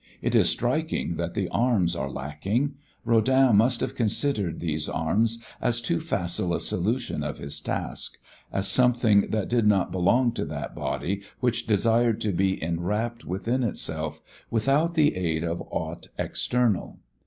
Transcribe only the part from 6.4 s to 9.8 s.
a solution of his task, as something that did